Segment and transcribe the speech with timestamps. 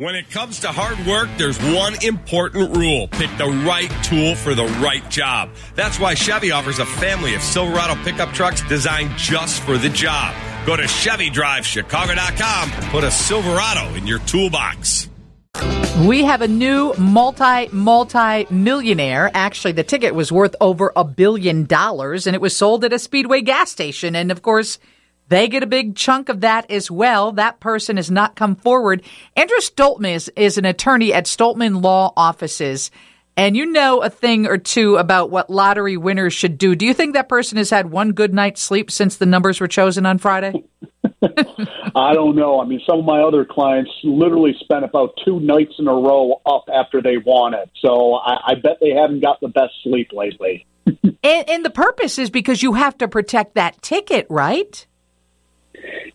[0.00, 3.06] When it comes to hard work, there's one important rule.
[3.08, 5.50] Pick the right tool for the right job.
[5.74, 10.34] That's why Chevy offers a family of Silverado pickup trucks designed just for the job.
[10.64, 15.10] Go to ChevyDriveChicago.com and put a Silverado in your toolbox.
[16.08, 19.30] We have a new multi multi millionaire.
[19.34, 22.98] Actually, the ticket was worth over a billion dollars and it was sold at a
[22.98, 24.16] Speedway gas station.
[24.16, 24.78] And of course,
[25.30, 27.32] they get a big chunk of that as well.
[27.32, 29.02] That person has not come forward.
[29.36, 32.90] Andrew Stoltmann is, is an attorney at Stoltmann Law Offices.
[33.36, 36.74] And you know a thing or two about what lottery winners should do.
[36.74, 39.68] Do you think that person has had one good night's sleep since the numbers were
[39.68, 40.64] chosen on Friday?
[41.94, 42.60] I don't know.
[42.60, 46.40] I mean, some of my other clients literally spent about two nights in a row
[46.46, 47.70] up after they won it.
[47.80, 50.66] So I, I bet they haven't got the best sleep lately.
[50.86, 54.86] and, and the purpose is because you have to protect that ticket, right?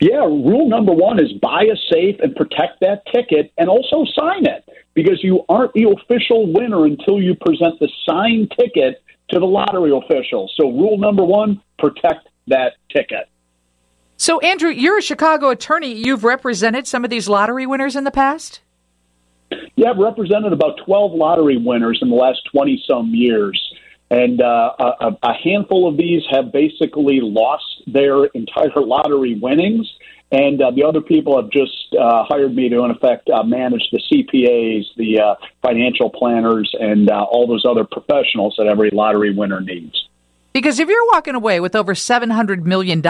[0.00, 4.46] Yeah, rule number one is buy a safe and protect that ticket and also sign
[4.46, 9.46] it because you aren't the official winner until you present the signed ticket to the
[9.46, 10.50] lottery official.
[10.56, 13.28] So, rule number one protect that ticket.
[14.16, 15.92] So, Andrew, you're a Chicago attorney.
[15.92, 18.60] You've represented some of these lottery winners in the past?
[19.76, 23.60] Yeah, I've represented about 12 lottery winners in the last 20 some years.
[24.14, 29.92] And uh, a, a handful of these have basically lost their entire lottery winnings.
[30.30, 33.82] And uh, the other people have just uh, hired me to, in effect, uh, manage
[33.90, 39.34] the CPAs, the uh, financial planners, and uh, all those other professionals that every lottery
[39.34, 40.08] winner needs.
[40.52, 43.02] Because if you're walking away with over $700 million,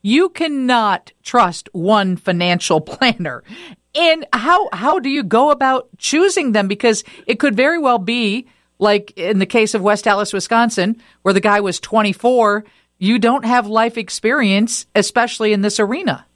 [0.00, 3.44] you cannot trust one financial planner.
[3.94, 6.66] And how, how do you go about choosing them?
[6.66, 8.46] Because it could very well be
[8.80, 12.64] like in the case of West Allis, Wisconsin, where the guy was 24,
[12.98, 16.26] you don't have life experience, especially in this arena.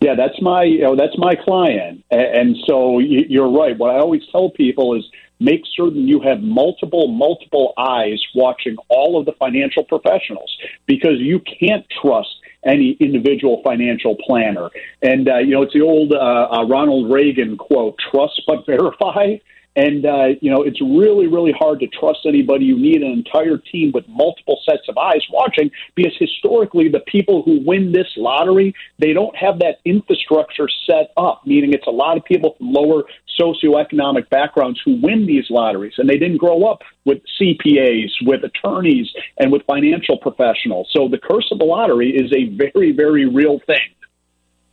[0.00, 3.76] Yeah, that's my you know, that's my client, and so you're right.
[3.78, 5.04] What I always tell people is
[5.38, 10.56] make certain you have multiple multiple eyes watching all of the financial professionals
[10.86, 12.28] because you can't trust
[12.64, 14.68] any individual financial planner.
[15.02, 19.36] And uh, you know, it's the old uh, uh, Ronald Reagan quote: "Trust but verify."
[19.76, 22.64] And, uh, you know, it's really, really hard to trust anybody.
[22.64, 27.42] You need an entire team with multiple sets of eyes watching because historically, the people
[27.42, 32.16] who win this lottery, they don't have that infrastructure set up, meaning it's a lot
[32.16, 33.04] of people from lower
[33.38, 35.94] socioeconomic backgrounds who win these lotteries.
[35.98, 39.08] And they didn't grow up with CPAs, with attorneys,
[39.38, 40.88] and with financial professionals.
[40.92, 43.78] So the curse of the lottery is a very, very real thing.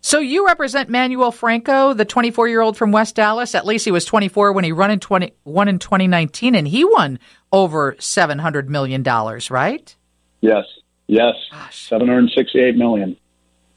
[0.06, 3.56] So you represent Manuel Franco, the 24 year old from West Allis.
[3.56, 6.86] At least he was 24 when he run in 20, won in 2019, and he
[6.86, 7.18] won
[7.52, 9.96] over 700 million dollars, right?
[10.42, 10.66] Yes,
[11.08, 11.88] yes, ah, Gosh.
[11.90, 13.18] 768 million.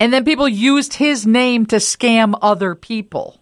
[0.00, 3.40] And then people used his name to scam other people.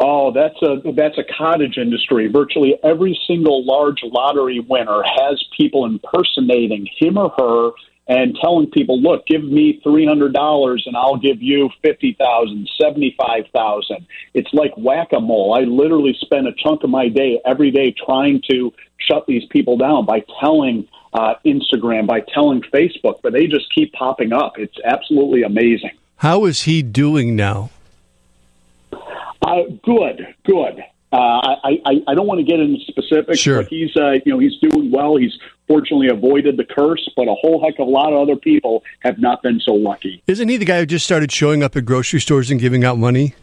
[0.00, 2.26] Oh, that's a that's a cottage industry.
[2.26, 7.70] Virtually every single large lottery winner has people impersonating him or her
[8.08, 14.06] and telling people, look, give me $300 and I'll give you 50,000, 75,000.
[14.34, 15.56] It's like whack-a-mole.
[15.58, 19.76] I literally spend a chunk of my day every day trying to shut these people
[19.76, 24.58] down by telling uh, Instagram, by telling Facebook, but they just keep popping up.
[24.58, 25.92] It's absolutely amazing.
[26.16, 27.70] How is he doing now?
[29.42, 30.82] Uh, good, good.
[31.16, 33.62] Uh, I, I, I don't want to get into specifics, sure.
[33.62, 35.16] but he's uh, you know he's doing well.
[35.16, 35.32] He's
[35.66, 39.18] fortunately avoided the curse, but a whole heck of a lot of other people have
[39.18, 40.22] not been so lucky.
[40.26, 42.98] Isn't he the guy who just started showing up at grocery stores and giving out
[42.98, 43.34] money?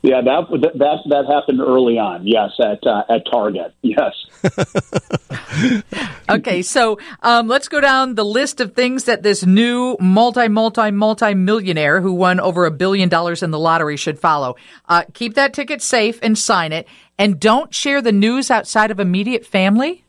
[0.00, 2.26] Yeah, that that that happened early on.
[2.26, 3.74] Yes, at uh, at Target.
[3.82, 4.14] Yes.
[6.28, 10.90] okay, so um, let's go down the list of things that this new multi multi
[10.90, 14.56] multi millionaire who won over a billion dollars in the lottery should follow.
[14.88, 16.88] Uh, keep that ticket safe and sign it,
[17.18, 20.05] and don't share the news outside of immediate family.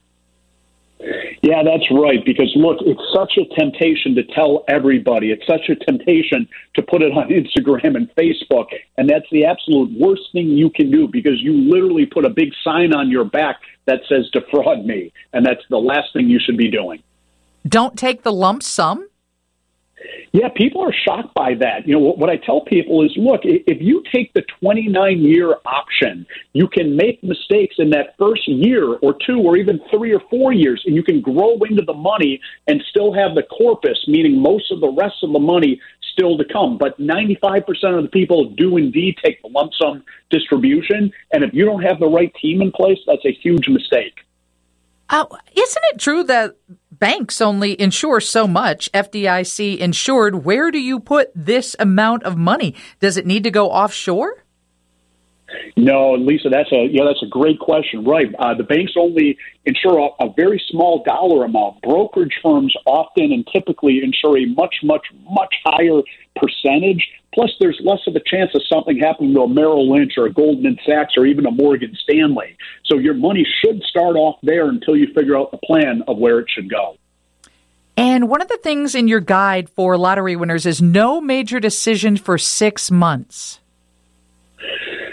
[1.47, 2.25] Yeah, that's right.
[2.25, 5.31] Because look, it's such a temptation to tell everybody.
[5.31, 8.65] It's such a temptation to put it on Instagram and Facebook.
[8.97, 12.49] And that's the absolute worst thing you can do because you literally put a big
[12.65, 15.13] sign on your back that says defraud me.
[15.31, 17.01] And that's the last thing you should be doing.
[17.65, 19.07] Don't take the lump sum.
[20.31, 21.87] Yeah, people are shocked by that.
[21.87, 26.25] You know, what I tell people is look, if you take the 29 year option,
[26.53, 30.53] you can make mistakes in that first year or two or even three or four
[30.53, 34.71] years, and you can grow into the money and still have the corpus, meaning most
[34.71, 35.81] of the rest of the money
[36.13, 36.77] still to come.
[36.77, 37.63] But 95%
[37.97, 41.11] of the people do indeed take the lump sum distribution.
[41.31, 44.19] And if you don't have the right team in place, that's a huge mistake.
[45.09, 45.25] Uh,
[45.55, 46.55] isn't it true that
[46.91, 50.43] banks only insure so much, FDIC insured?
[50.43, 52.75] Where do you put this amount of money?
[52.99, 54.43] Does it need to go offshore?
[55.77, 58.03] No, Lisa, that's a yeah, that's a great question.
[58.03, 61.81] Right, uh, the banks only insure a, a very small dollar amount.
[61.81, 66.01] Brokerage firms often and typically insure a much, much, much higher
[66.35, 67.07] percentage.
[67.33, 70.33] Plus, there's less of a chance of something happening to a Merrill Lynch or a
[70.33, 72.57] Goldman Sachs or even a Morgan Stanley.
[72.85, 76.39] So your money should start off there until you figure out the plan of where
[76.39, 76.97] it should go.
[77.95, 82.17] And one of the things in your guide for lottery winners is no major decision
[82.17, 83.59] for six months.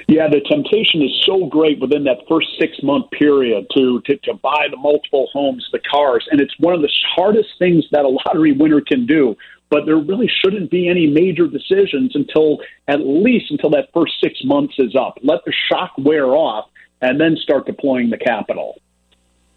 [0.06, 4.34] Yeah, the temptation is so great within that first six month period to, to, to
[4.34, 8.08] buy the multiple homes, the cars, and it's one of the hardest things that a
[8.08, 9.34] lottery winner can do.
[9.70, 14.38] But there really shouldn't be any major decisions until at least until that first six
[14.44, 15.18] months is up.
[15.22, 16.68] Let the shock wear off,
[17.00, 18.80] and then start deploying the capital.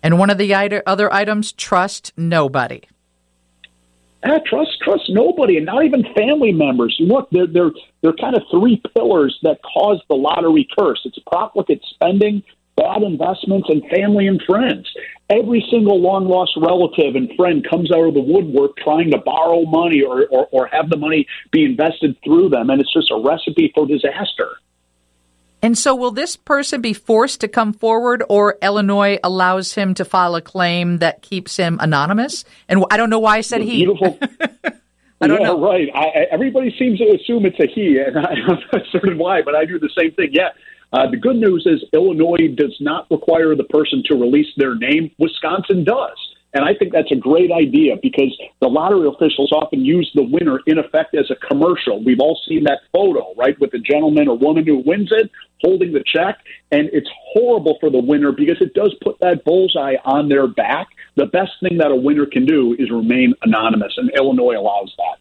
[0.02, 0.54] And one of the
[0.88, 2.84] other items: trust nobody.
[4.24, 6.96] Ah, trust trust nobody, and not even family members.
[7.00, 7.72] Look, they're they're
[8.02, 11.02] they're kind of three pillars that cause the lottery curse.
[11.06, 12.42] It's profligate spending,
[12.76, 14.90] bad investments, and family and friends.
[15.30, 19.64] Every single long lost relative and friend comes out of the woodwork trying to borrow
[19.66, 23.22] money or, or, or have the money be invested through them, and it's just a
[23.24, 24.58] recipe for disaster.
[25.68, 30.06] And so, will this person be forced to come forward, or Illinois allows him to
[30.06, 32.46] file a claim that keeps him anonymous?
[32.70, 33.84] And I don't know why I said he.
[33.84, 34.18] Beautiful.
[35.20, 35.60] I don't yeah, know.
[35.60, 35.90] Right.
[35.94, 39.56] I, everybody seems to assume it's a he, and I, am not certain why, but
[39.56, 40.30] I do the same thing.
[40.32, 40.52] Yeah.
[40.94, 45.12] Uh, the good news is Illinois does not require the person to release their name.
[45.18, 46.18] Wisconsin does.
[46.54, 50.60] And I think that's a great idea because the lottery officials often use the winner
[50.66, 52.04] in effect as a commercial.
[52.04, 55.30] We've all seen that photo, right, with the gentleman or woman who wins it
[55.62, 56.40] holding the check.
[56.72, 60.88] And it's horrible for the winner because it does put that bullseye on their back.
[61.16, 65.20] The best thing that a winner can do is remain anonymous, and Illinois allows that.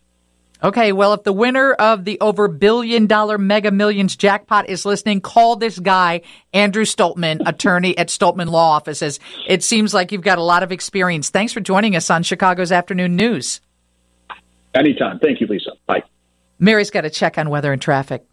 [0.62, 5.20] Okay, well, if the winner of the over billion dollar mega millions jackpot is listening,
[5.20, 6.22] call this guy,
[6.52, 9.20] Andrew Stoltmann, attorney at Stoltmann Law Offices.
[9.46, 11.30] It seems like you've got a lot of experience.
[11.30, 13.60] Thanks for joining us on Chicago's Afternoon News.
[14.74, 15.18] Anytime.
[15.18, 15.72] Thank you, Lisa.
[15.86, 16.02] Bye.
[16.58, 18.26] Mary's got a check on weather and traffic.